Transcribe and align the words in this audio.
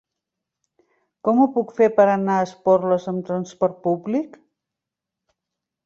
Com 1.27 1.41
ho 1.43 1.47
puc 1.57 1.75
fer 1.81 1.91
per 1.99 2.07
anar 2.15 2.39
a 2.39 2.47
Esporles 2.47 3.07
amb 3.13 3.23
transport 3.31 3.79
públic? 3.87 4.43